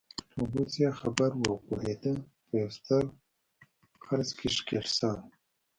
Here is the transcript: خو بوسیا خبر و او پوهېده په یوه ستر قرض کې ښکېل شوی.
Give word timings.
خو 0.31 0.41
بوسیا 0.51 0.89
خبر 1.01 1.31
و 1.35 1.41
او 1.49 1.55
پوهېده 1.65 2.13
په 2.45 2.53
یوه 2.61 2.71
ستر 2.77 3.03
قرض 4.05 4.29
کې 4.37 4.47
ښکېل 4.57 4.85
شوی. 4.97 5.17